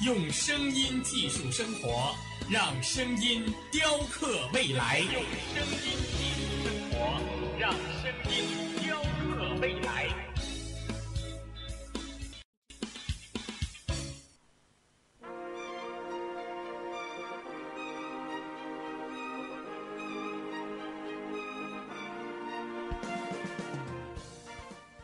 [0.00, 2.12] 用声音技术生活，
[2.50, 4.98] 让声音雕刻未来。
[4.98, 5.22] 用
[5.54, 7.20] 声音技术生活，
[7.56, 8.34] 让声音
[8.82, 10.08] 雕刻未来。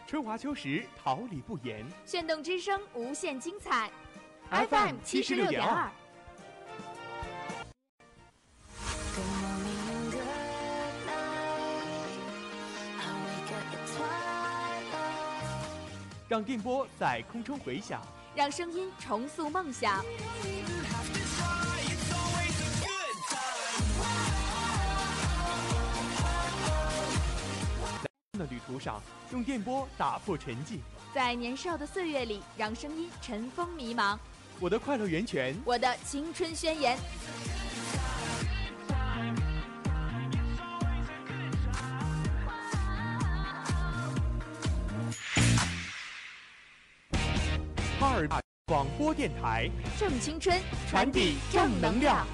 [0.09, 1.87] 春华秋实，桃李不言。
[2.05, 3.89] 炫动之声，无限精彩。
[4.51, 5.91] FM 七十六点二。
[16.27, 18.01] 让电波在空中回响，
[18.35, 20.03] 让声音重塑梦想。
[28.33, 29.03] 的旅途上，
[29.33, 30.79] 用电波打破沉寂。
[31.13, 34.17] 在年少的岁月里，让声音尘封迷茫。
[34.61, 36.99] 我的快乐源泉，我的青春宣言。
[48.01, 52.27] 哈尔滨广播电台，正青春，传递正能量。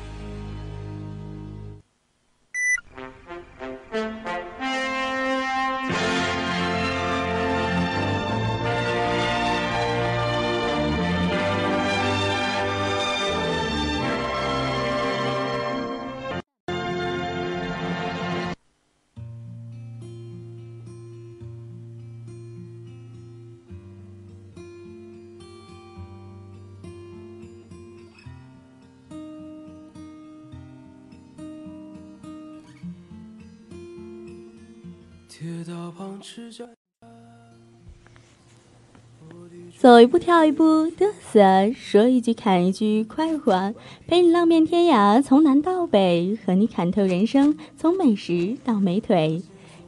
[39.84, 43.74] 走一步跳一步嘚瑟，说一句看一句快活，
[44.06, 49.42] 陪你浪遍天涯，从南到北，和你看透人生，从美食到美腿。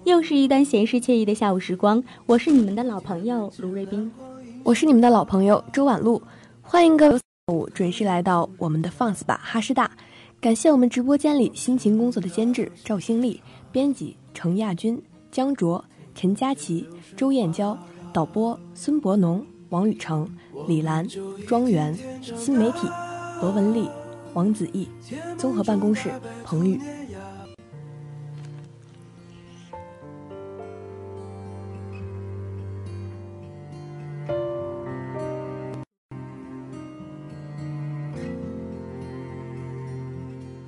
[0.05, 4.13] 又是一段闲适惬意的下午时光，我是你们的老朋友卢瑞斌，
[4.65, 6.21] 我是你们的老朋友周婉露，
[6.61, 9.91] 欢迎各位下午准时来到我们的放肆吧哈师大。
[10.43, 13.41] 感谢我们直播间里辛勤工作的监制赵兴丽、
[13.73, 15.83] 编辑程亚军、江卓、
[16.15, 16.87] 陈佳琪、
[17.17, 17.75] 周燕娇、
[18.13, 19.43] 导播孙博农。
[19.71, 20.29] 王宇成、
[20.69, 21.07] 李兰、
[21.47, 22.89] 庄园、新媒体、
[23.41, 23.89] 罗文丽、
[24.35, 24.89] 王子毅、
[25.37, 26.11] 综合办公室
[26.45, 26.81] 彭宇。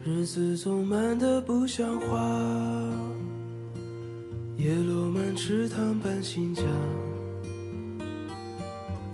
[0.04, 2.16] 日子总慢得不像话，
[4.56, 6.62] 叶落满池塘搬新家。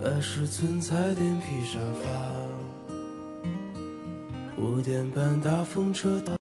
[0.07, 2.07] 二十寸彩电皮沙发，
[4.55, 6.37] 五点半大风车到，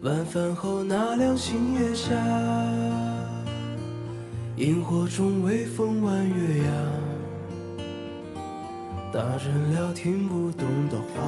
[0.00, 2.14] 晚饭后那辆星月下，
[4.56, 6.72] 萤火虫微风弯月牙，
[9.12, 11.22] 大人聊听不懂的话，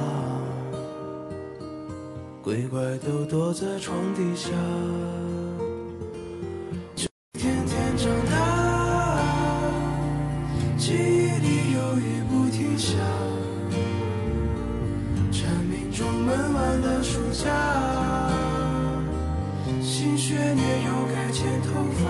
[2.41, 4.49] 鬼怪都躲在床底下。
[7.33, 8.50] 天天长大
[12.81, 12.97] 下
[15.31, 17.47] 蝉鸣中闷完的暑假
[19.79, 21.69] 新学年又该剪头
[22.01, 22.09] 发。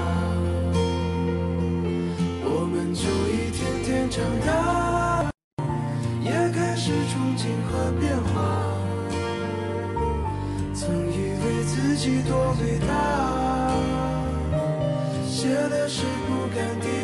[2.46, 5.30] 我们就一天天长大
[6.22, 8.34] 也开始憧憬和变化。
[10.74, 12.90] 曾以为自己多伟大
[15.28, 17.01] 写的诗不敢递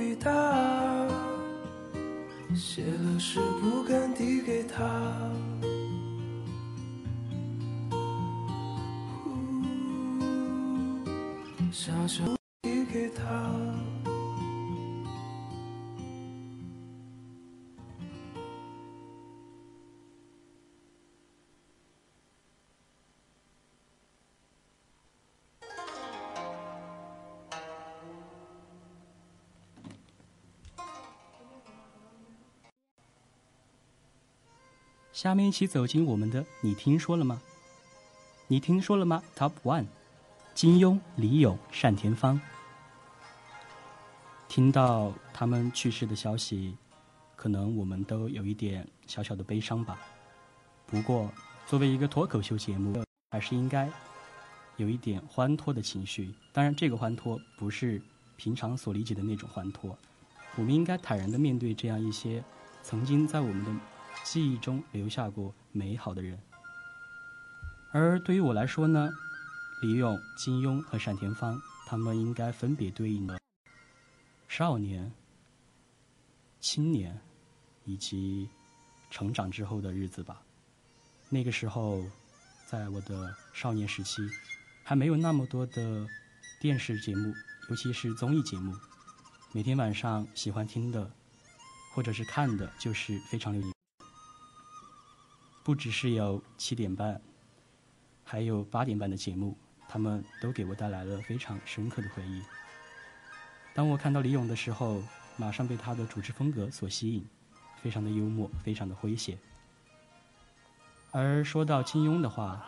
[0.00, 0.30] 伟大，
[2.56, 4.82] 写了诗不敢递给他。
[35.20, 37.42] 下面一起走进我们的“你听说了吗？”
[38.48, 39.84] 你听说了吗？Top One，
[40.54, 42.40] 金庸、李咏、单田芳。
[44.48, 46.74] 听到他们去世的消息，
[47.36, 49.98] 可能我们都有一点小小的悲伤吧。
[50.86, 51.30] 不过，
[51.66, 53.90] 作为一个脱口秀节目，还是应该
[54.78, 56.32] 有一点欢脱的情绪。
[56.50, 58.00] 当然，这个欢脱不是
[58.38, 59.94] 平常所理解的那种欢脱，
[60.56, 62.42] 我们应该坦然的面对这样一些
[62.82, 63.70] 曾经在我们的。
[64.22, 66.38] 记忆中留下过美好的人，
[67.92, 69.10] 而对于我来说呢，
[69.82, 73.38] 李咏、金庸和单田芳，他们应该分别对应了
[74.46, 75.12] 少年、
[76.60, 77.18] 青年
[77.84, 78.48] 以及
[79.10, 80.40] 成长之后的日子吧。
[81.28, 82.04] 那个时候，
[82.66, 84.22] 在我的少年时期，
[84.84, 86.06] 还没有那么多的
[86.60, 87.34] 电视节目，
[87.68, 88.76] 尤其是综艺节目，
[89.52, 91.10] 每天晚上喜欢听的
[91.92, 93.70] 或者是看的，就是《非常流行》。
[95.62, 97.20] 不只是有七点半，
[98.24, 99.56] 还有八点半的节目，
[99.88, 102.42] 他们都给我带来了非常深刻的回忆。
[103.74, 105.02] 当我看到李咏的时候，
[105.36, 107.24] 马上被他的主持风格所吸引，
[107.82, 109.38] 非常的幽默，非常的诙谐。
[111.12, 112.64] 而说到金庸的话，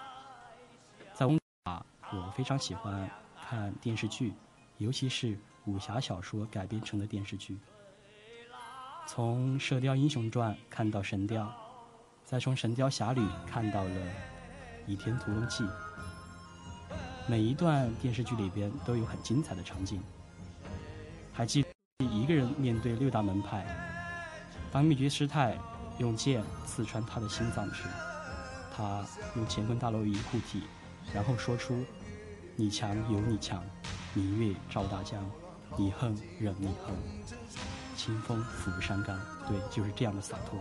[1.15, 1.27] 在
[1.65, 3.11] 啊，我非常喜欢
[3.41, 4.35] 看电视剧，
[4.79, 7.57] 尤其是武侠小说改编成的电视剧。
[9.07, 11.45] 从《射雕英雄传》看到《神雕》。
[12.33, 13.91] 再从《神雕侠侣》看到了
[14.87, 15.65] 《倚天屠龙记》，
[17.27, 20.03] 每一段电视剧里边都有很精彩的场景。
[21.31, 21.69] 还记得
[22.07, 23.67] 一个人面对六大门派，
[24.71, 25.59] 当灭绝师太
[25.99, 27.85] 用剑刺穿他的心脏时，
[28.75, 29.05] 他
[29.37, 30.63] 用乾坤大挪移护体，
[31.13, 31.85] 然后说出
[32.57, 33.63] ：“你强有你强，
[34.15, 35.23] 明月照大江，
[35.77, 36.97] 你横任你横，
[37.95, 40.59] 清风拂山岗。”对，就是这样的洒脱。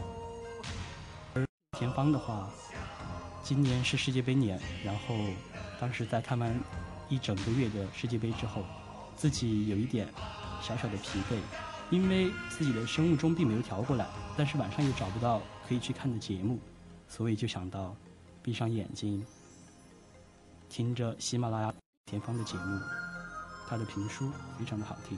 [1.82, 2.48] 田芳的话，
[3.42, 5.16] 今年是世界杯年，然后
[5.80, 6.56] 当时在看完
[7.10, 8.64] 一整个月的世界杯之后，
[9.16, 10.08] 自己有一点
[10.62, 11.40] 小小的疲惫，
[11.90, 14.06] 因为自己的生物钟并没有调过来，
[14.38, 16.60] 但是晚上又找不到可以去看的节目，
[17.08, 17.96] 所以就想到
[18.44, 19.26] 闭上眼睛，
[20.70, 21.74] 听着喜马拉雅
[22.06, 22.80] 田芳的节目，
[23.68, 25.18] 他的评书非常的好听，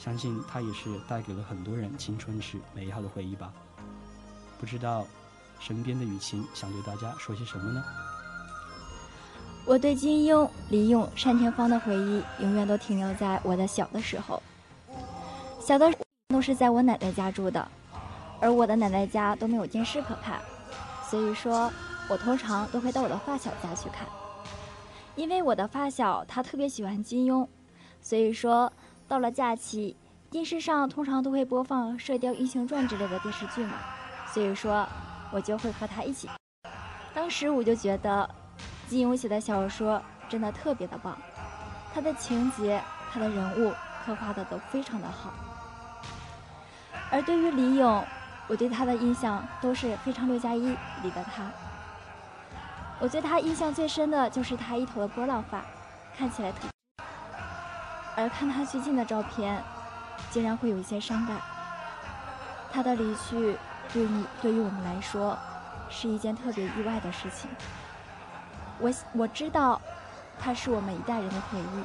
[0.00, 3.52] 相信他也是带给了很多人青春时美好的回忆吧，
[4.58, 5.06] 不知道。
[5.60, 7.84] 身边的雨晴想对大家说些什么呢？
[9.66, 14.42] 我对金庸、李咏、单田芳的回忆永远都停留在我的小的时候。
[15.60, 15.92] 小的
[16.28, 17.68] 都是在我奶奶家住的，
[18.40, 20.40] 而我的奶奶家都没有电视可看，
[21.08, 21.70] 所以说
[22.08, 24.08] 我通常都会到我的发小家去看。
[25.14, 27.46] 因为我的发小他特别喜欢金庸，
[28.00, 28.72] 所以说
[29.06, 29.94] 到了假期，
[30.30, 33.74] 电视上通常都会播放《射雕英雄传》之类的电视剧嘛，
[34.32, 34.88] 所以说。
[35.30, 36.28] 我就会和他一起。
[37.14, 38.28] 当时我就觉得，
[38.88, 41.16] 金庸写的小说真的特别的棒，
[41.92, 42.80] 他的情节、
[43.12, 43.72] 他的人物
[44.04, 45.32] 刻画的都非常的好。
[47.10, 48.04] 而对于李咏，
[48.46, 50.68] 我对他的印象都是《非常六加一》
[51.02, 51.50] 里的他。
[52.98, 55.62] 我对他印象最深的就是他一头的波浪发，
[56.16, 56.68] 看起来特。
[58.16, 59.62] 而看他最近的照片，
[60.30, 61.36] 竟然会有一些伤感。
[62.72, 63.56] 他的离去。
[63.92, 65.36] 对你，对于我们来说，
[65.88, 67.50] 是一件特别意外的事情。
[68.78, 69.80] 我我知道，
[70.38, 71.84] 他是我们一代人的回忆，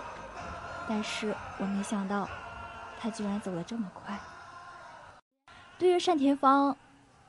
[0.88, 2.30] 但是我没想到，
[3.00, 4.20] 他居然走得这么快。
[5.80, 6.78] 对于单田芳，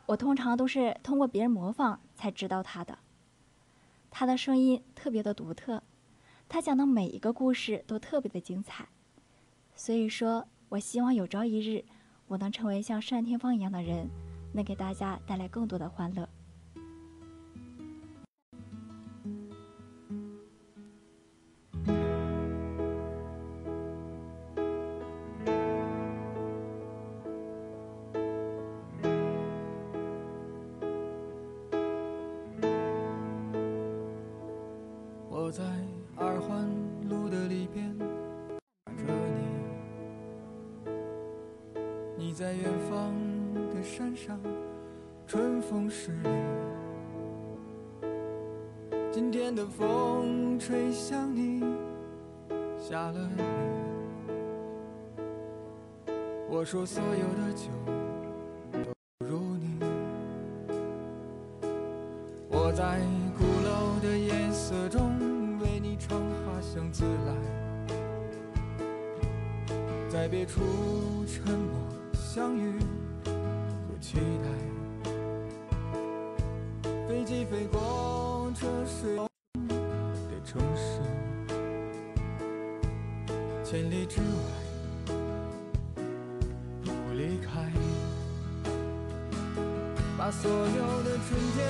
[0.04, 2.99] 我通常都是通过别人模仿才知道他的。
[4.11, 5.83] 他的声音特别的独特，
[6.49, 8.87] 他讲的每一个故事都特别的精彩。
[9.75, 11.85] 所以说我希望有朝一日，
[12.28, 14.09] 我能成为像单田芳一样的人。
[14.56, 16.26] 能给大家带来更多的欢乐。
[35.28, 35.62] 我在
[36.16, 36.66] 二环
[37.10, 37.94] 路的里边
[38.86, 39.12] 等着
[42.16, 43.12] 你，在远方
[43.76, 44.40] 的山上，
[45.26, 46.30] 春风十里。
[49.12, 51.62] 今天的风吹向你，
[52.78, 53.42] 下了雨。
[56.49, 57.66] 我说所有的酒
[58.73, 59.78] 都不如你。
[62.49, 62.99] 我在
[63.37, 67.35] 鼓楼的夜色中为你唱花香自来，
[70.09, 70.62] 在别处
[71.26, 71.75] 沉默
[72.14, 72.73] 相遇
[74.06, 74.46] 期待。
[77.08, 81.00] 飞机飞过车水的城市，
[83.64, 84.25] 千里之外
[86.84, 87.72] 不离开，
[90.16, 91.66] 把所有的春天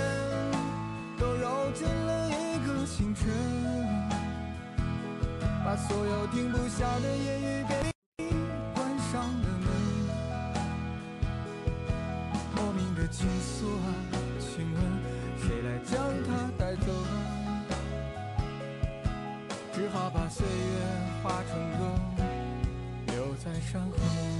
[1.18, 3.32] 都揉进了一个清晨，
[5.64, 7.64] 把所有停不下的言语
[21.26, 21.82] 化成歌，
[23.08, 24.35] 留在山河。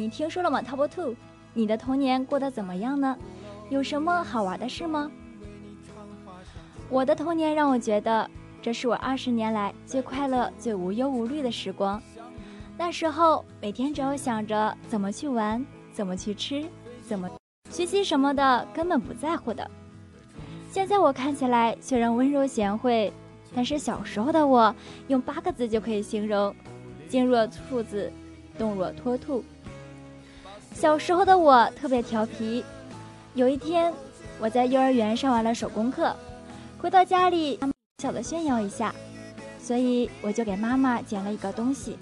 [0.00, 1.14] 你听说了吗，Top Two？
[1.52, 3.14] 你的童年过得怎么样呢？
[3.68, 5.10] 有什么好玩的事吗？
[6.88, 8.26] 我的童年让我觉得，
[8.62, 12.00] 这是我二十年来最快乐、最无忧无虑的时光。
[12.78, 16.64] 那时候每天只要想着怎么去玩、怎么去吃、
[17.02, 17.28] 怎么
[17.68, 19.70] 学习什么的，根本不在乎的。
[20.70, 23.12] 现在我看起来虽然温柔贤惠，
[23.54, 24.74] 但是小时候的我
[25.08, 26.56] 用八个字就可以形容：
[27.06, 28.10] 静若处子，
[28.56, 29.44] 动若脱兔。
[30.74, 32.64] 小时候的我特别调皮。
[33.34, 33.92] 有一天，
[34.38, 36.14] 我在幼儿园上完了手工课，
[36.78, 37.60] 回到家里，
[38.02, 38.94] 小的炫耀一下，
[39.62, 41.96] 所以我就给妈妈捡了一个东西。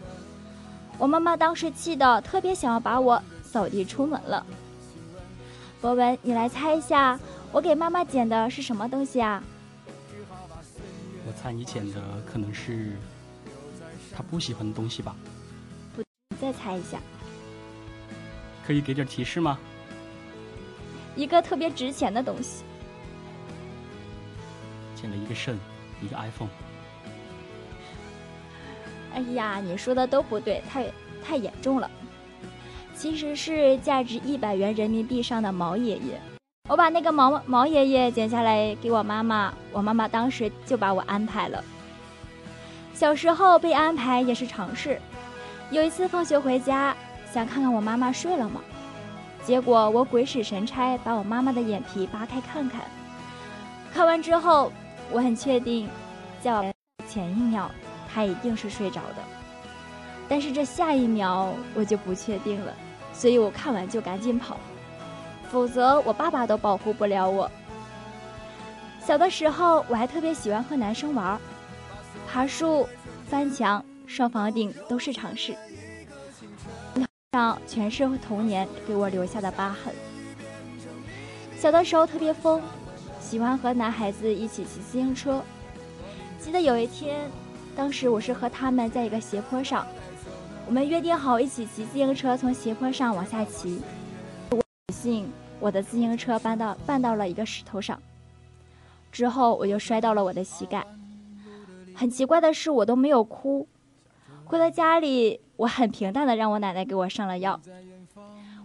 [0.97, 4.45] 我妈妈当时气得特别想要把我扫地出门了。
[5.81, 7.19] 博文，你来猜一下，
[7.53, 9.43] 我给妈妈捡的是什么东西啊？
[11.27, 12.97] 我猜你捡的可能是
[14.17, 15.15] 她不喜欢的东西吧？
[15.95, 16.03] 不，
[16.41, 16.99] 再猜一下。
[18.69, 19.59] 可以给点提示吗？
[21.17, 22.65] 一个特别值钱的东西。
[24.95, 25.59] 捡了一个肾，
[26.03, 26.51] 一个 iPhone。
[29.15, 30.85] 哎呀，你说的都不对，太
[31.25, 31.91] 太严重了。
[32.95, 36.21] 其实是价值一百元人民币上的毛爷爷。
[36.69, 41.65] 我把那个毛毛爷爷剪下来给我妈妈，我妈妈当时就把我安排了。
[42.93, 45.01] 小时候被安排也是常事。
[45.71, 46.95] 有一次放学回家。
[47.33, 48.61] 想看看我妈妈睡了吗？
[49.45, 52.83] 结果我鬼使神差把我妈妈的眼皮扒开看看。
[53.93, 54.71] 看完之后，
[55.11, 55.89] 我很确定，
[56.43, 56.65] 叫
[57.09, 57.71] 前一秒
[58.13, 59.17] 她一定是睡着的。
[60.29, 62.75] 但是这下一秒我就不确定了，
[63.15, 64.59] 所以我看完就赶紧跑，
[65.51, 67.51] 否则我爸爸都保护不了我。
[69.01, 71.41] 小的时候我还特别喜欢和男生玩，
[72.31, 72.87] 爬树、
[73.27, 75.57] 翻墙、上房顶都是常事。
[77.39, 79.95] 上全是童年给我留下的疤痕。
[81.57, 82.61] 小的时候特别疯，
[83.21, 85.41] 喜欢和男孩子一起骑自行车。
[86.41, 87.31] 记得有一天，
[87.77, 89.87] 当时我是和他们在一个斜坡上，
[90.67, 93.81] 我们约定好一起骑自行车从斜坡上往下骑。
[94.49, 94.61] 不
[94.93, 95.31] 幸，
[95.61, 98.03] 我的自行车绊到绊到了一个石头上，
[99.13, 100.85] 之后我就摔到了我的膝盖。
[101.95, 103.69] 很奇怪的是，我都没有哭。
[104.49, 107.61] 回到家里，我很平淡的让我奶奶给我上了药。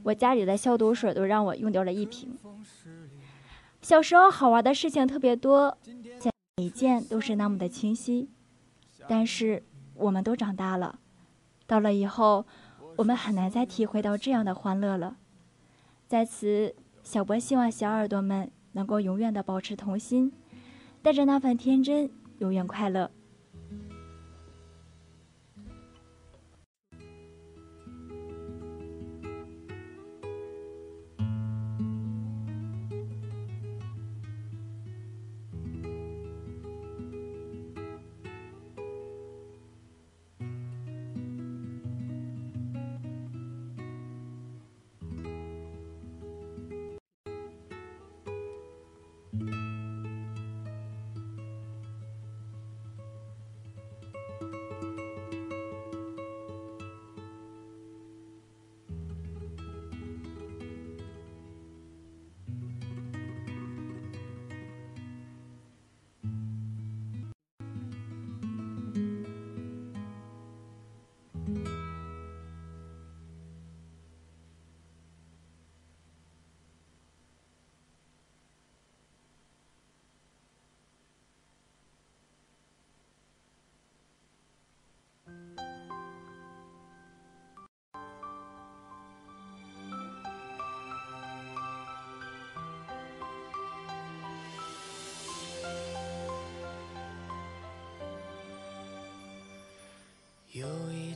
[0.04, 2.38] 我家里的消毒水都让我用掉了一瓶。
[3.82, 5.78] 小时候好玩的事情特别多，
[6.56, 8.30] 每一件都是那么的清晰。
[9.10, 9.62] 但是
[9.96, 11.00] 我们都长大了，
[11.68, 12.46] 到了以后，
[12.96, 15.18] 我们很难再体会到这样的欢乐了。
[16.08, 16.74] 在此，
[17.04, 20.32] 小波希望小耳朵们能够永远的保持童心，
[21.02, 23.12] 带着那份天真，永远快乐。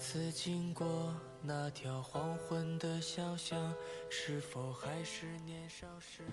[0.10, 3.74] 次经过那条黄昏的小巷，
[4.10, 6.24] 是否还是年少时？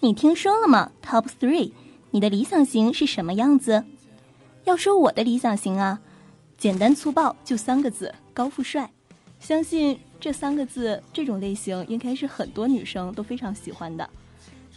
[0.00, 1.70] 你听说了吗？Top three，
[2.10, 3.84] 你的理想型是什么样子？
[4.64, 6.00] 要说我的理想型啊，
[6.58, 8.90] 简单粗暴就三个字：高富帅。
[9.38, 14.10] 相信这三个字，这种类型应该是很多女生都非常喜欢的，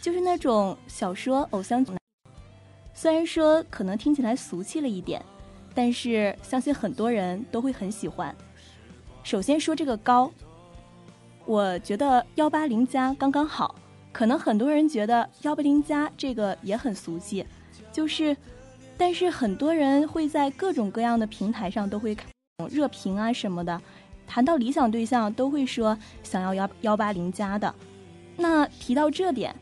[0.00, 1.92] 就是那种小说偶像剧。
[2.98, 5.22] 虽然说可能听起来俗气了一点，
[5.74, 8.34] 但是相信很多人都会很喜欢。
[9.22, 10.32] 首先说这个高，
[11.44, 13.76] 我觉得幺八零加刚刚好。
[14.12, 17.46] 可能很多人觉得幺八零加这个也很俗气，
[17.92, 18.34] 就是，
[18.96, 22.26] 但是很多人会在各种各样的平台上都会看
[22.70, 23.78] 热评啊什么的，
[24.26, 27.74] 谈到理想对象都会说想要幺幺八零加的。
[28.38, 29.54] 那提到这点，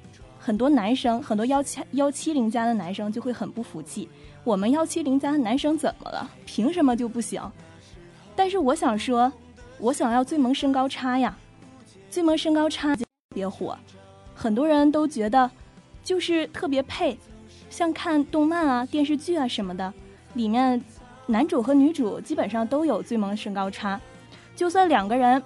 [0.45, 4.07] 很多男生，很多幺七幺七零加的男生就会很不服气，
[4.45, 6.31] 我们幺七零加的男生怎么了？
[6.45, 7.41] 凭什么就不行？
[8.37, 9.33] 但是我想说，
[9.79, 11.35] 我想要最萌身高差呀，
[12.11, 12.95] 最萌身高差
[13.35, 13.75] 别火。
[14.35, 15.51] 很多人都觉得，
[16.03, 17.17] 就是特别配，
[17.71, 19.91] 像看动漫啊、电视剧啊什么的，
[20.35, 20.79] 里面
[21.25, 23.99] 男主和女主基本上都有最萌身高差。
[24.55, 25.43] 就算两个人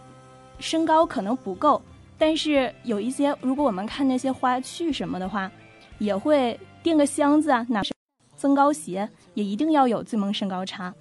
[0.59, 1.81] 身高可能不够，
[2.19, 5.51] 但是有一些，如果我们看那些花絮什么的话，
[5.99, 7.81] 也会垫个箱子啊，拿
[8.37, 10.93] 增高鞋，也一定要有最萌身高差。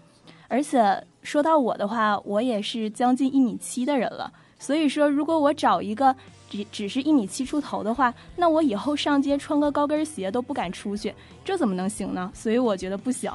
[0.47, 6.15] 而且说到我的话，我也是将近一米七的人了，所以说如果我找一个。
[6.49, 12.31] 只只是一米七出头的话，那我以后上街穿个高跟鞋都不敢出去，这怎么能行呢？
[12.33, 13.29] 所以我觉得不行。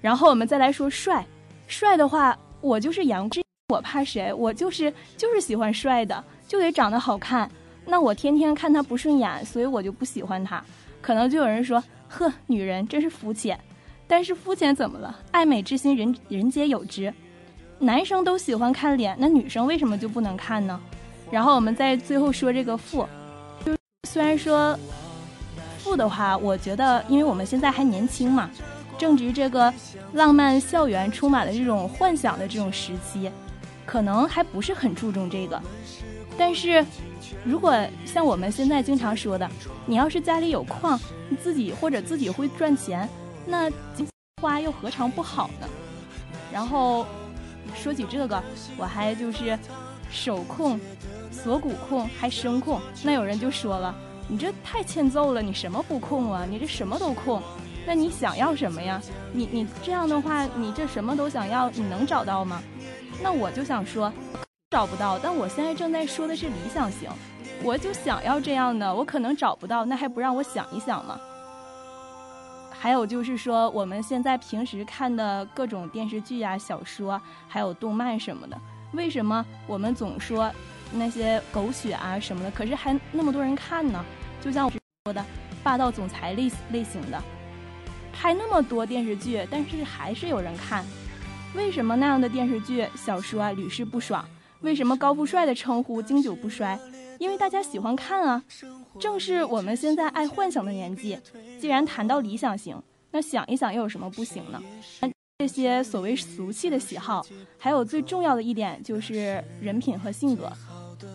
[0.00, 1.26] 然后我们再来说帅，
[1.66, 4.32] 帅的话，我就是杨志，我怕谁？
[4.32, 7.50] 我就是就是喜欢帅的，就得长得好看。
[7.86, 10.62] 那我天天看他不顺眼，所以我就不喜欢他。
[11.02, 13.58] 可能就有人说，呵，女人真是肤浅。
[14.06, 15.18] 但是肤浅怎么了？
[15.30, 17.12] 爱美之心，人人皆有之。
[17.78, 20.80] 男生都喜欢看脸，那女生为什么就不能看呢？
[21.30, 23.06] 然后我们在最后说这个富，
[23.64, 23.74] 就
[24.08, 24.78] 虽然说
[25.78, 28.48] 富的话，我觉得因为我们现在还年轻嘛，
[28.96, 29.72] 正值这个
[30.12, 33.30] 浪漫校园充满了这种幻想的这种时期，
[33.84, 35.60] 可能还不是很注重这个。
[36.36, 36.84] 但是，
[37.44, 39.48] 如果像我们现在经常说的，
[39.86, 43.08] 你要是家里有矿，你自己或者自己会赚钱，
[43.46, 43.70] 那
[44.42, 45.68] 花又何尝不好呢？
[46.52, 47.06] 然后
[47.74, 48.42] 说起这个，
[48.76, 49.58] 我还就是
[50.10, 50.80] 手控。
[51.30, 53.92] 锁骨控还声控，那有人就说了，
[54.28, 56.46] 你这太欠揍了，你什么不控啊？
[56.48, 57.42] 你这什么都控，
[57.84, 59.02] 那你想要什么呀？
[59.32, 62.62] 你你这样的话，你这什么都想要，你能找到吗？
[63.20, 64.10] 那我就想说，
[64.74, 65.16] 找不到。
[65.20, 67.08] 但我现在正在说的是理想型，
[67.62, 71.16] 我就想要这样的，我可能找不到，那还不让我想一想吗？
[72.72, 78.60] 还有就是说，我们现在平时看的各种电视剧啊、小说，还有动漫什么的，
[78.94, 80.50] 为什么我们总说？
[80.92, 84.04] 那些狗血啊什么的，可是还那么多人看呢。
[84.40, 84.72] 就像我
[85.04, 85.24] 说的，
[85.62, 87.22] 霸道总裁类类型的，
[88.12, 90.84] 拍那么多电视剧，但是还是有人看。
[91.54, 94.24] 为什么那样的电视剧、小说啊屡试不爽？
[94.64, 96.78] 为什么高富帅的称呼经久不衰？
[97.18, 98.42] 因为大家喜欢看啊。
[98.98, 101.18] 正是我们现在爱幻想的年纪。
[101.60, 102.74] 既然谈到理想型，
[103.10, 104.62] 那想一想又有什么不行呢？
[105.38, 107.26] 这些所谓俗气的喜好，
[107.58, 110.50] 还有最重要的一点就是人品和性格。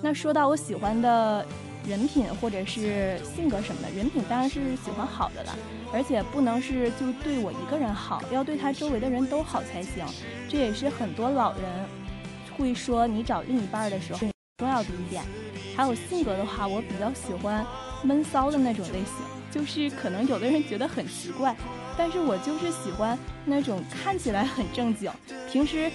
[0.04, 1.44] 那说到我喜欢的
[1.88, 5.58] 人品或者是性格什么的，人品当然是喜欢好的了，
[5.92, 10.06] 而且不能是就对我一个人好，要对他周围的人都好才行。
[10.48, 11.64] 这也是很多老人
[12.60, 14.20] 会说你找另一半的时候
[14.58, 15.24] 重要的一点。
[15.76, 17.66] 还有性格的话，我比较喜欢
[18.04, 19.16] 闷骚的那种类型，
[19.50, 21.56] 就是可能有的人觉得很奇怪，
[21.98, 25.12] 但是我就是喜欢那种看起来很正经，
[25.50, 25.90] 平时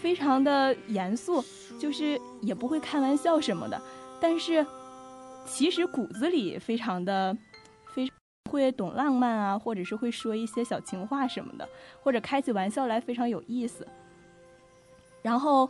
[0.00, 1.44] 非常的严肃。
[1.80, 3.80] 就是也不会开玩笑什么的，
[4.20, 4.64] 但是
[5.44, 7.36] 其实骨子里非常的
[7.92, 8.08] 非
[8.48, 11.68] 会懂浪漫啊，或者是会说一些小情话什么的，
[12.00, 13.84] 或者开起玩笑来非常有意思。
[15.22, 15.68] 然后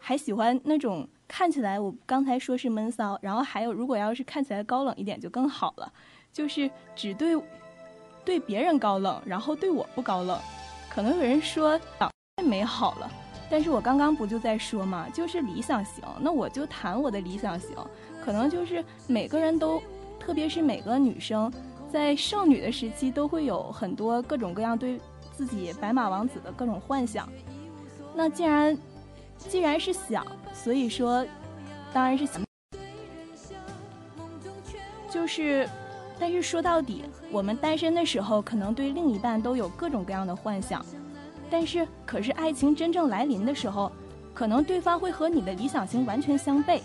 [0.00, 5.92] 还喜欢那种看起来我刚才说是闷骚，然后还有如果要是看起来高冷一点就更好了，
[6.32, 7.40] 就是只对
[8.24, 10.38] 对别人高冷，然后对我不高冷。
[10.88, 13.10] 可能有人说太美好了。
[13.52, 17.76] 但是我刚刚不就在说嘛，就是理想型，那我就谈我的理想型，
[18.24, 19.82] 可能就是每个人都，
[20.20, 21.52] 特别是每个女生，
[21.90, 25.00] 在少女的时期都会有很多各种各样对
[25.32, 27.28] 自己白马王子的各种幻想。
[28.14, 28.78] 那既然
[29.48, 31.26] 既然是想，所以说，
[31.92, 32.42] 当然是想，
[35.10, 35.68] 就是
[36.18, 40.84] 但是说到底，我们单身的时候，可能对另一半都有各种各样的幻想。
[41.50, 43.90] 但是，可是爱情真正来临的时候，
[44.32, 46.80] 可能对方会和你的理想型完全相悖。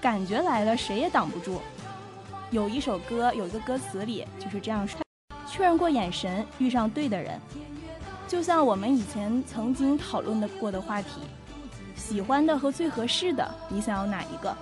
[0.00, 1.60] 感觉来了，谁也挡不住。
[2.50, 5.00] 有一首歌，有一个歌词里就是这样说：
[5.48, 7.40] 确认过眼神，遇上对的人。
[8.28, 11.08] 就像我们以前曾经讨论的过的话题，
[11.94, 14.54] 喜欢的和最合适的，你想要哪一个？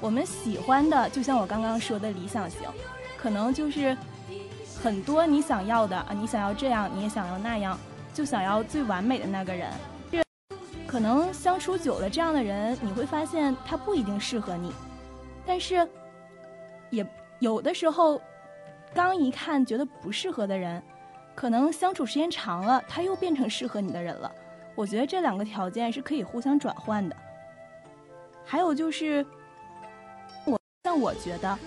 [0.00, 2.60] 我们喜欢的，就像我刚刚说的理想型，
[3.16, 3.96] 可能就是
[4.82, 7.78] 很多你想要的啊，你想要这样，你也想要那样。
[8.12, 9.72] 就想要最完美的那个人，
[10.84, 14.72] 可能相处久了，这样的人你会发现他不一定适合你，
[15.46, 15.88] 但是
[16.90, 17.06] 也
[17.38, 18.20] 有的时候，
[18.92, 20.82] 刚一看觉得不适合的人，
[21.36, 24.30] 可能相处时间长了，他又变成适合你的人了。
[24.74, 27.16] 我觉得这两个条件是可以互相转换的。
[28.44, 29.24] 还有就是，
[30.44, 31.58] 我但我觉得，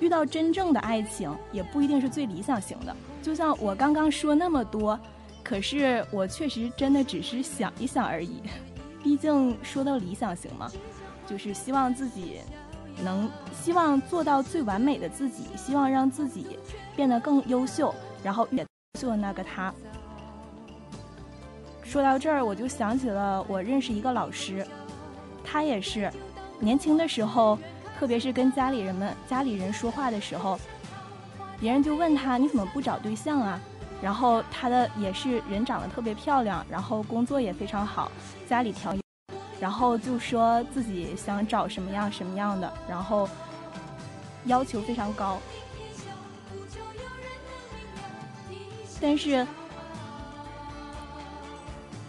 [0.00, 2.94] 遇到真正的爱情也不一定是最理想型的。
[3.22, 4.98] 就像我刚刚说那么多。
[5.44, 8.42] 可是我确实真的只是想一想而已，
[9.00, 10.68] 毕竟说到理想型嘛，
[11.24, 12.40] 就是希望自己
[13.04, 16.58] 能希望做到最完美的自己，希望让自己
[16.96, 18.66] 变得更优秀，然后也
[18.98, 19.72] 做那个他。
[21.86, 24.66] 说到这儿，我就想起了我认识一个老师，
[25.44, 26.12] 他也是
[26.58, 27.56] 年轻的时候，
[27.96, 30.58] 特别是跟家里人们家里人说话的时候，
[31.60, 33.60] 别人就问他你怎么不找对象啊？
[34.02, 38.10] 然后他的也是人长得特别漂亮，然后工作也非常好，
[38.46, 39.00] 家里条件，
[39.60, 43.28] 然后就说自己想找什么样什么样的，然后
[44.44, 45.38] 要求非常高，
[49.00, 49.46] 但是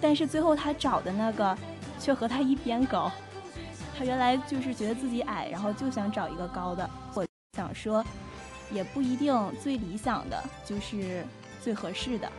[0.01, 1.57] 但是最后他找的那个
[1.99, 3.11] 却和他一边高，
[3.97, 6.89] 他原来就是觉得自己矮，然后就想找一个高的。
[7.13, 8.03] 我想说，
[8.71, 11.25] 也不一定最理想的就是。
[11.59, 12.31] 最合适的，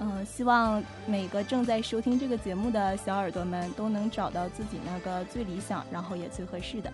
[0.00, 6.92] 嗯，希望每个正在收听这个节目的小耳朵们都能找到自己那个最理想，然后也最合适的。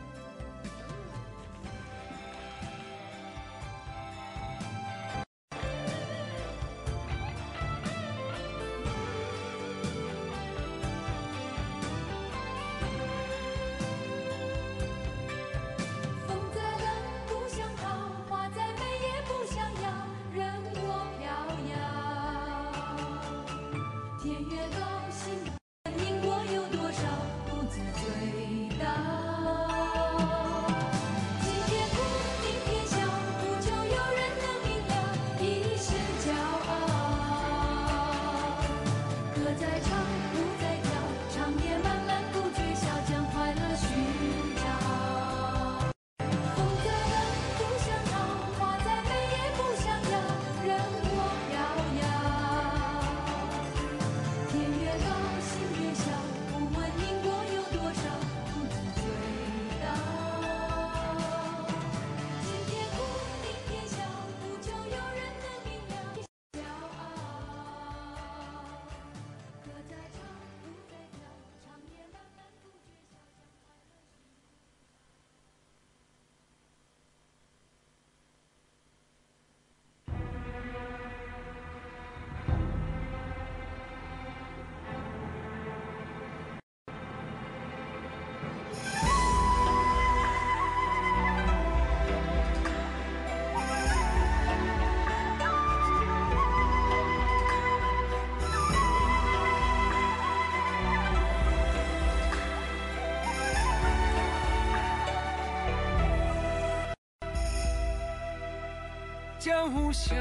[109.51, 110.15] 将无效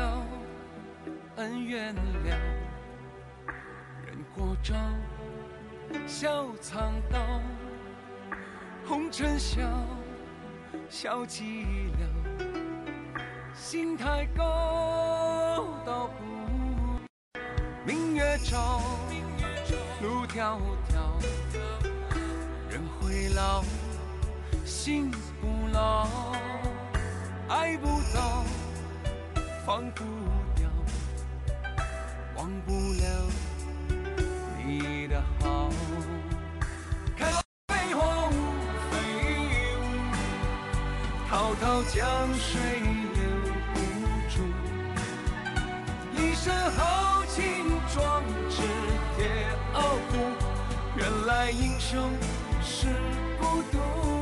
[1.35, 2.01] 恩怨了，
[4.03, 4.73] 人过招，
[6.07, 7.19] 笑藏刀，
[8.87, 9.61] 红尘笑，
[10.89, 11.63] 笑寂
[11.93, 12.07] 寥，
[13.53, 16.23] 心太高，道不
[17.85, 18.81] 明月照，
[20.01, 20.57] 路迢
[20.89, 21.21] 迢，
[22.67, 23.63] 人会老，
[24.65, 26.07] 心不老，
[27.47, 28.43] 爱不到。
[29.69, 30.03] 放不
[30.55, 30.67] 掉，
[32.35, 33.05] 忘不了
[34.65, 35.69] 你的好。
[37.15, 37.31] 看
[37.67, 38.33] 飞花无
[38.89, 38.97] 飞
[39.77, 39.79] 舞，
[41.29, 42.59] 滔滔江水
[43.13, 43.21] 留
[43.75, 43.79] 不
[44.27, 44.41] 住。
[46.17, 48.63] 一身豪情壮志
[49.15, 50.17] 铁傲骨，
[50.95, 52.09] 原来英雄
[52.63, 52.87] 是
[53.39, 54.18] 孤独。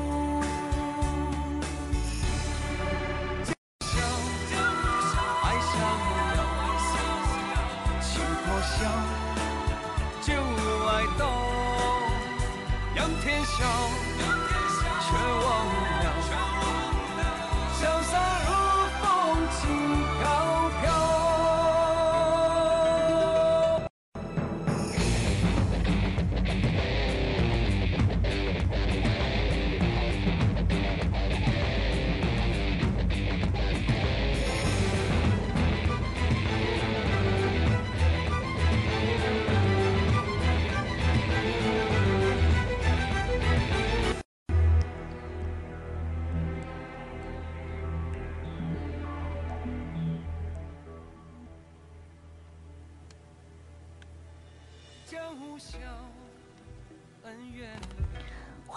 [13.57, 14.06] 笑，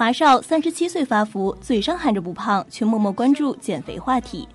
[0.01, 4.49] 华少三十七岁发福，嘴上喊着不胖，却默默关注减肥话题。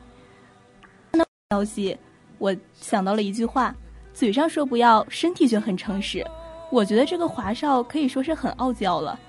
[1.12, 1.96] 看到消息，
[2.40, 3.76] 我想到了一句话：
[4.12, 6.26] 嘴上说不要，身体却很诚实。
[6.72, 9.20] 我觉得这个华少可以说是很傲娇了。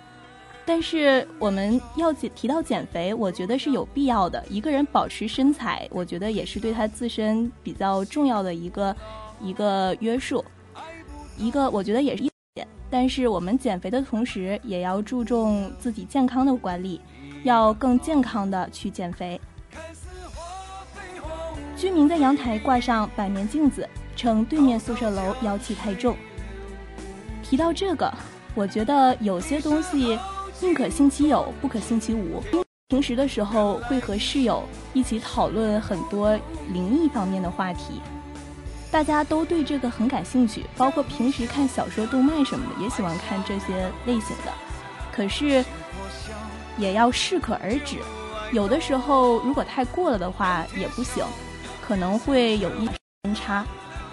[0.64, 4.42] 但是我们要减提到减肥，我觉得是有必要的。
[4.48, 8.96] 一个人保持身材，我觉得也是对他自身比较重要的一个
[9.38, 10.42] 一个约束，
[11.37, 12.24] 一个我觉得也是。
[12.88, 17.01] 但是我们减肥的同时，也要注重自己健康的管理，
[17.42, 19.40] 要更健康的去减肥。
[21.77, 26.16] 居民在阳台挂上百面镜子，称对面宿舍楼妖气太重。
[27.42, 28.12] 提到这个，
[28.55, 30.18] 我觉得有些东西
[30.61, 32.42] 宁可信其有，不可信其无。
[32.88, 34.62] 平时的时候会和室友
[34.94, 36.38] 一起讨论很多
[36.72, 38.01] 灵异方面的话题，
[38.90, 44.53] 大家都对这个很感兴趣，包括平时看小说、动漫什么的，也喜欢看这些类型的。
[45.12, 45.64] 可是
[46.79, 47.99] 也要适可而止，
[48.53, 51.25] 有的时候如果太过了的话也不行，
[51.87, 52.88] 可能会有一
[53.22, 53.64] 偏差。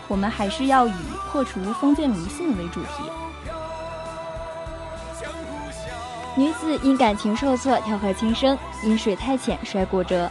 [0.10, 0.94] 我们还是要以
[1.32, 3.04] 破除封建迷信为主题。
[6.36, 10.30] 女子因感情受挫跳河轻生，因水太浅摔骨折。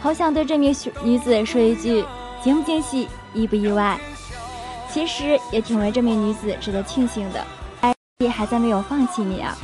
[0.00, 2.04] 好想对这名女子说一句：
[2.42, 3.98] 惊不惊喜，意不意外？
[4.90, 7.44] 其实也挺为这名女子值得庆幸的，
[7.80, 7.94] 爱
[8.30, 9.56] 还在没有放弃你啊！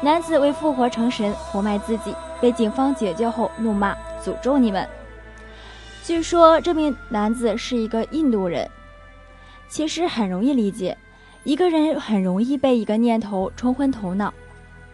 [0.00, 4.88] 男子为复活成神活埋自己，被警方解救后怒骂诅咒你们。
[6.04, 8.70] 据说这名男子是一个印度人，
[9.68, 10.96] 其实很容易理解。
[11.42, 14.32] 一个人很容易被一个念头冲昏头脑，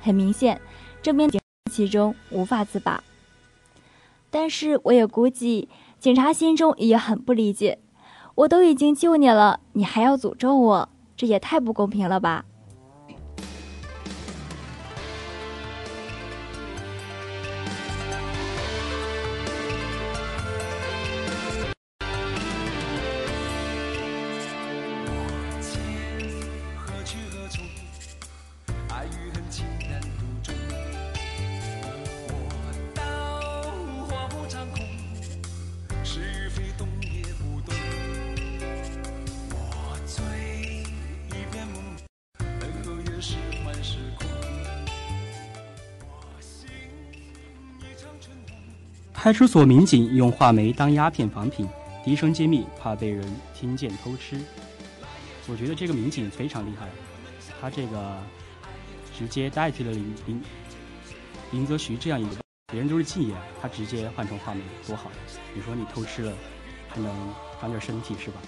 [0.01, 0.61] 很明显，
[1.03, 1.31] 这名
[1.71, 3.03] 其中无法自拔。
[4.31, 7.79] 但是我也估计，警察心中也很不理解，
[8.37, 12.45] 我都已经救你了，你还要诅咒我，这也太不公平了吧！
[49.23, 51.69] 派出所民警用话梅当鸦片仿品，
[52.03, 53.23] 低声揭秘，怕被人
[53.55, 54.41] 听见偷吃。
[55.47, 56.89] 我觉得这个民警非常厉害，
[57.61, 58.17] 他这个
[59.15, 60.43] 直接代替了林林
[61.51, 62.37] 林则徐这样一个，
[62.73, 65.11] 别人都是禁言，他直接换成话梅，多好！
[65.55, 66.33] 你说你偷吃了，
[66.89, 67.15] 还能
[67.61, 68.41] 长点身体是吧？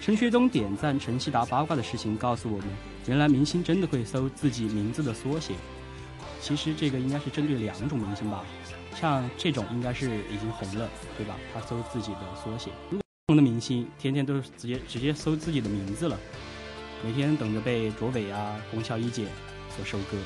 [0.00, 2.66] 陈学冬点赞陈希达八卦的事情告诉我们，
[3.06, 5.54] 原来明星真的会搜自己名字的缩写。
[6.40, 8.44] 其实这个应该是针对两种明星吧，
[8.98, 11.36] 像这种应该是已经红了，对吧？
[11.52, 12.70] 他搜自己的缩写。
[12.88, 16.18] 如果红的明星天天都是直接直接搜自己的名字了，
[17.04, 19.26] 每天等着被卓伟啊、龚孝一姐
[19.76, 20.16] 所收割。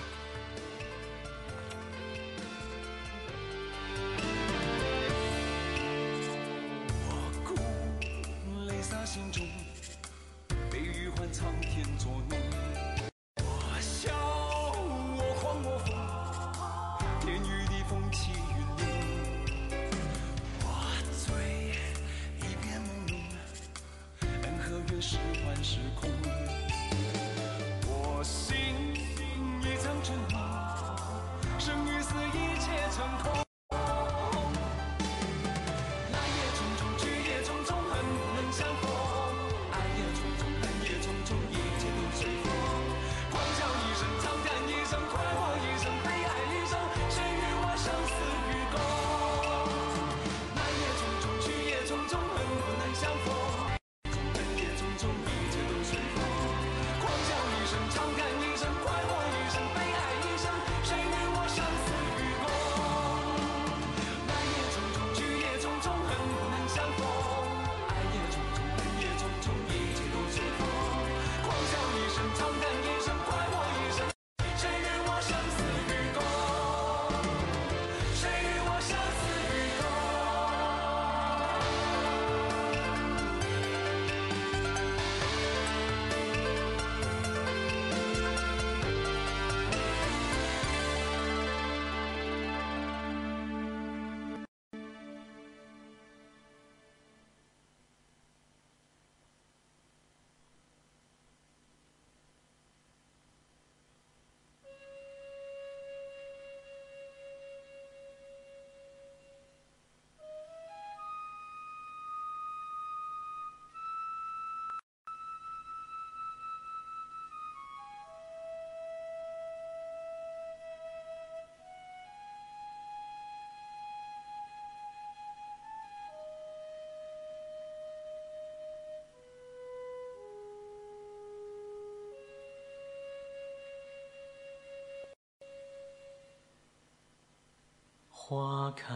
[138.31, 138.95] 花开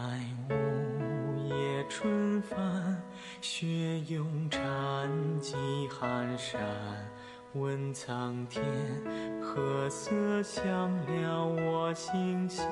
[0.49, 2.57] 午夜春帆，
[3.41, 5.57] 雪拥禅寂
[5.89, 6.57] 寒山。
[7.53, 8.63] 问苍天，
[9.41, 12.65] 何色香了我心弦？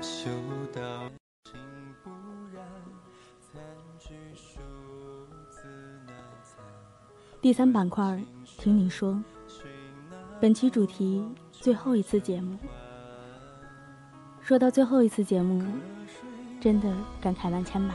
[0.00, 0.30] 嗅
[0.72, 0.80] 到
[1.44, 1.60] 情
[2.02, 2.10] 不
[2.54, 2.64] 染，
[3.52, 3.60] 残
[3.98, 4.60] 菊数
[5.50, 5.68] 自
[6.06, 6.64] 难残。
[7.42, 8.18] 第三板块，
[8.56, 9.22] 听你说。
[10.40, 12.56] 本期主题：最后一次节目。
[14.50, 15.62] 说到最后一次节目，
[16.60, 17.94] 真的感慨万千吧。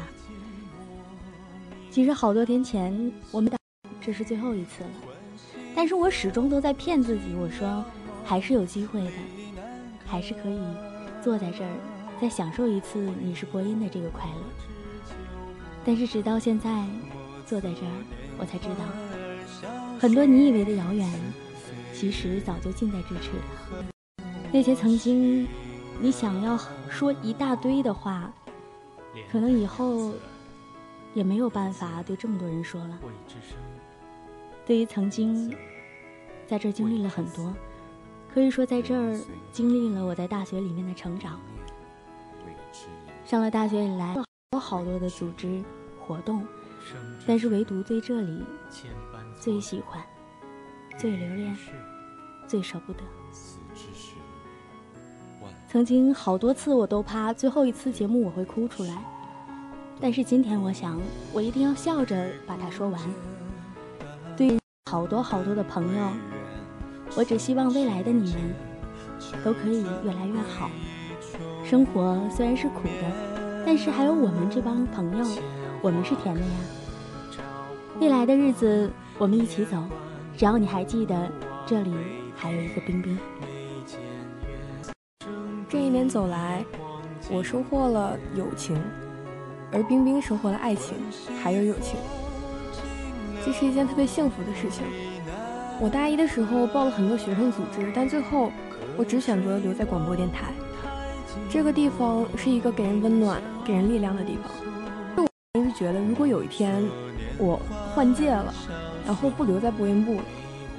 [1.91, 3.57] 其实好多天前，我们打
[3.99, 4.89] 这是最后一次了，
[5.75, 7.83] 但是我始终都在骗自己，我说
[8.23, 9.11] 还是有机会的，
[10.05, 10.57] 还是可以
[11.21, 11.71] 坐在这儿
[12.21, 15.11] 再享受一次你是播音的这个快乐。
[15.83, 16.85] 但是直到现在，
[17.45, 17.91] 坐在这儿，
[18.37, 21.05] 我才知道，很多你以为的遥远，
[21.93, 23.85] 其实早就近在咫尺了。
[24.53, 25.45] 那些曾经
[25.99, 26.57] 你想要
[26.89, 28.31] 说一大堆的话，
[29.31, 30.13] 可能以后
[31.13, 32.99] 也没有办法对这么多人说了。
[34.65, 35.49] 对于曾经
[36.47, 37.53] 在这儿经历了很多，
[38.33, 39.19] 可以说在这儿
[39.51, 41.39] 经历了我在大学里面的成长。
[43.23, 44.15] 上了大学以来，
[44.51, 45.63] 有好多的组织
[45.99, 46.45] 活动，
[47.25, 48.43] 但是唯独对这里
[49.39, 50.03] 最喜欢、
[50.99, 51.57] 最留恋、
[52.47, 52.99] 最舍不得。
[55.75, 58.95] 曾经好多次我都怕最后一次节目我会哭出来，
[59.99, 60.97] 但是今天我想，
[61.33, 63.01] 我一定要笑着把它说完。
[64.37, 64.57] 对于
[64.89, 66.07] 好多好多的朋友，
[67.17, 68.55] 我只希望未来的你们
[69.43, 70.71] 都可以越来越好。
[71.65, 73.11] 生活虽然是苦的，
[73.65, 75.25] 但是还有我们这帮朋友，
[75.81, 76.47] 我们是甜的呀。
[77.99, 79.75] 未来的日子我们一起走，
[80.37, 81.29] 只要你还记得，
[81.65, 81.93] 这里
[82.33, 83.19] 还有一个冰冰。
[85.75, 86.63] 这一年走来，
[87.29, 88.81] 我收获了友情，
[89.73, 90.95] 而冰冰收获了爱情，
[91.43, 91.99] 还有友情。
[93.45, 94.85] 这是一件特别幸福的事情。
[95.81, 98.53] 我大一的时候报了很多学生组织，但最后
[98.95, 100.53] 我只选择留在广播电台。
[101.49, 104.49] 这个地方是一个给人温暖、给人力量的地方。
[105.17, 106.81] 我平时觉得，如果有一天
[107.37, 107.59] 我
[107.93, 108.53] 换届了，
[109.05, 110.23] 然后不留在播音部了，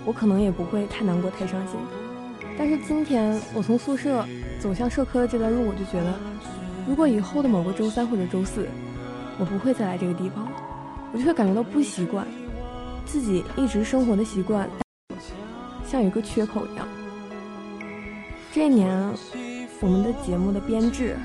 [0.06, 1.78] 我可能也不会太难过、太伤心。
[2.58, 4.24] 但是今天我从宿舍
[4.58, 6.18] 走向社科的这段路，我就觉得，
[6.88, 8.66] 如果以后的某个周三或者周四，
[9.38, 10.48] 我不会再来这个地方，
[11.12, 12.26] 我就会感觉到不习惯。
[13.04, 14.68] 自己一直生活的习惯，
[15.86, 16.88] 像有一个缺口一样。
[18.52, 18.90] 这一年，
[19.80, 21.16] 我们的节目的编制、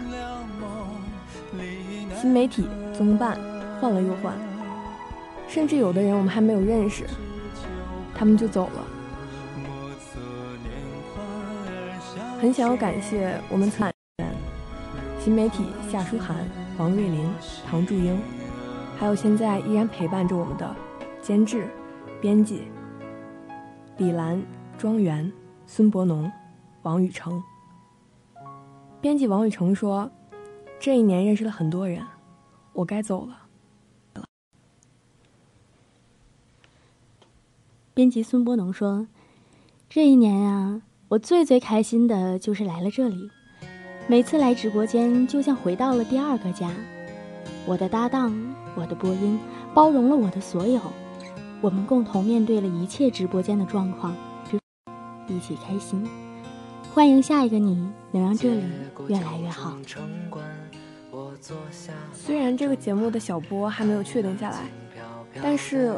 [2.20, 3.40] 新媒体综办
[3.80, 4.36] 换了又换，
[5.48, 7.06] 甚至有的人我们还没有认识，
[8.14, 9.01] 他们就走了。
[12.42, 14.36] 很想要感谢我们参员、
[15.20, 16.44] 新媒体夏书涵、
[16.76, 17.32] 黄瑞林、
[17.70, 18.20] 唐祝英，
[18.98, 20.76] 还有现在依然陪伴着我们的。
[21.22, 21.70] 监制、
[22.20, 22.64] 编辑
[23.98, 24.44] 李兰、
[24.76, 25.32] 庄园、
[25.68, 26.32] 孙博农、
[26.82, 27.44] 王宇成。
[29.00, 30.10] 编辑王宇成说
[30.82, 32.04] ：“这一年认识了很多人，
[32.74, 34.26] 我该走了。”
[37.94, 39.06] 编辑孙博农说
[39.88, 40.82] ：“这一年啊，
[41.12, 43.30] 我最最开心的就是来了这里，
[44.08, 46.72] 每次来直播间就像回到了第二个家。
[47.66, 48.34] 我的搭档，
[48.76, 49.38] 我的播音，
[49.74, 50.80] 包容了我的所有。”
[51.60, 54.16] 我们共同面对了一切直播间的状况，
[55.28, 56.02] 一起开心。
[56.94, 58.64] 欢迎下一个你，能让这里
[59.10, 59.76] 越来越好。
[62.14, 64.60] 虽然这个节目的小播还没有确定下来，
[65.44, 65.94] 但是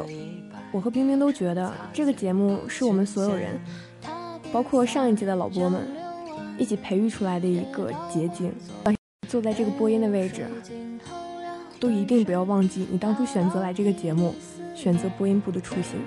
[0.72, 3.62] 我和冰冰都觉得这个节目是我们所有人，
[4.54, 5.82] 包括上一届的老播们，
[6.60, 8.54] 一起培育出来的一个结晶。
[9.28, 10.46] 坐在这个播音的位置，
[11.80, 14.36] 都一定不要忘记你当初选择来这个节目。
[14.76, 16.00] 选择播音部的初心，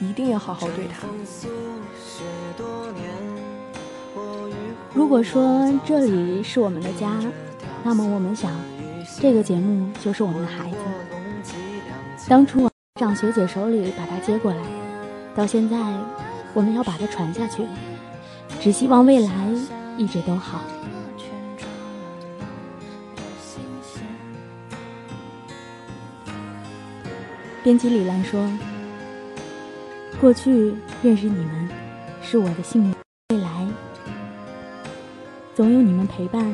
[0.00, 1.06] 一定要好好对他。
[4.92, 7.10] 如果说这里是我们的家，
[7.82, 8.52] 那么我们想，
[9.18, 10.76] 这个节目就是我们的孩子。
[12.28, 12.70] 当初我
[13.00, 14.62] 上学姐手里把它接过来，
[15.34, 15.76] 到现在，
[16.54, 17.64] 我们要把它传下去。
[18.60, 19.30] 只希望未来
[19.96, 20.60] 一直都好。
[27.64, 28.48] 编辑李兰说
[30.20, 31.68] ：“过去认识你们
[32.20, 32.94] 是我的幸运，
[33.30, 33.66] 未来
[35.54, 36.44] 总有你们陪伴，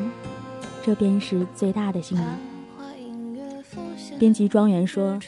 [0.85, 2.25] 这便是最大的幸运。”
[4.19, 5.19] 编辑庄园说：“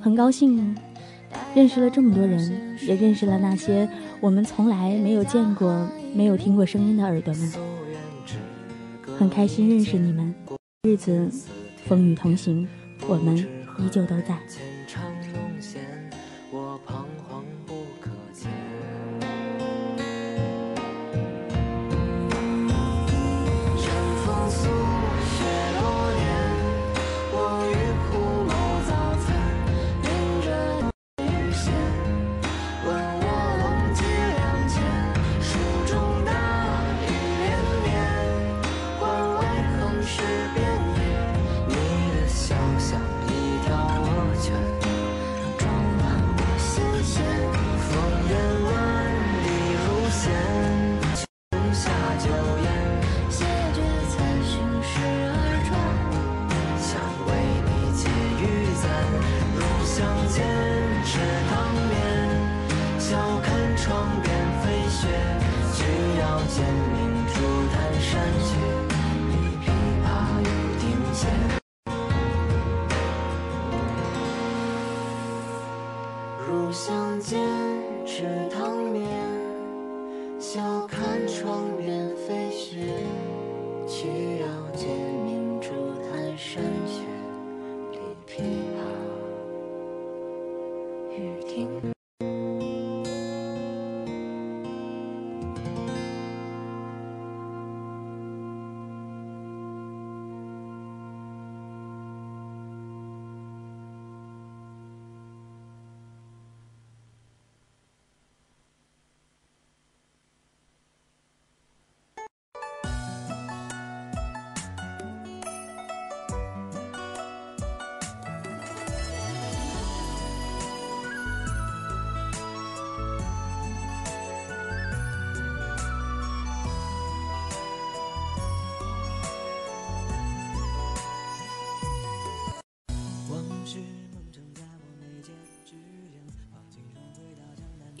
[0.00, 0.76] 很高兴
[1.54, 3.88] 认识了这么多人，也认识了那些
[4.20, 7.52] 我们从来没有见过、没有听过声音的耳朵们。
[9.18, 10.34] 很开心认识你们。
[10.82, 11.30] 日子
[11.84, 12.66] 风雨同行，
[13.06, 13.36] 我们
[13.78, 14.38] 依旧都在。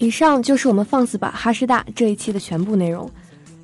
[0.02, 3.08] 以上就是我们放肆吧哈师大这一期的全部内容。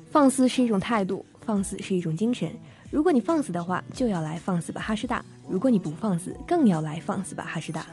[0.09, 2.49] 放肆是一种态度，放肆是一种精神。
[2.89, 7.85] 如果你放肆的话，就要来放肆吧哈师大；如果你不放肆，更要来放肆吧哈师大。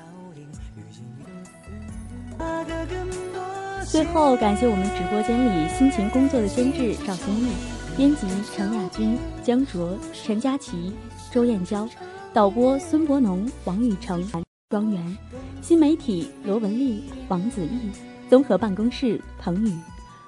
[3.91, 7.51] 最后，感谢我们直播间里辛勤工作的监制赵新丽、
[7.97, 10.93] 编辑程亚军、江卓、陈佳琪、
[11.33, 11.89] 周燕娇、
[12.33, 14.25] 导播孙博农、王宇成、
[14.71, 15.19] 庄园、
[15.61, 17.91] 新媒体罗文丽、王子毅。
[18.29, 19.73] 综合办公室，彭宇，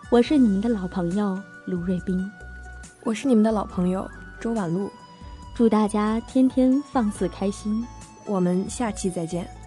[0.08, 2.30] 我是你们的老朋友卢瑞斌，
[3.02, 4.88] 我是你们的老朋友周婉露，
[5.52, 7.84] 祝大家天天放肆开心，
[8.24, 9.57] 我们下期再见。